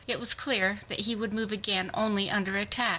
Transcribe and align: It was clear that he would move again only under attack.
It 0.07 0.19
was 0.19 0.33
clear 0.33 0.79
that 0.89 1.01
he 1.01 1.13
would 1.15 1.31
move 1.31 1.51
again 1.51 1.91
only 1.93 2.27
under 2.27 2.57
attack. 2.57 2.89